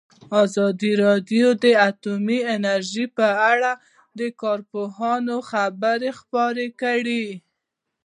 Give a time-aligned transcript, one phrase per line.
[0.43, 3.71] ازادي راډیو د اټومي انرژي په اړه
[4.19, 7.25] د کارپوهانو خبرې خپرې کړي.